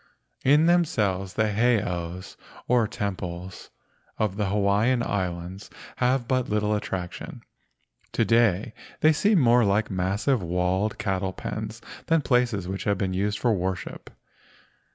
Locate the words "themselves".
0.65-1.35